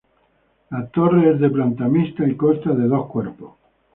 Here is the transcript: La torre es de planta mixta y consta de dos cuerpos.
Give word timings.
La 0.71 0.79
torre 0.87 1.19
es 1.33 1.37
de 1.41 1.51
planta 1.57 1.87
mixta 1.97 2.27
y 2.27 2.33
consta 2.35 2.71
de 2.79 2.87
dos 2.95 3.05
cuerpos. 3.11 3.51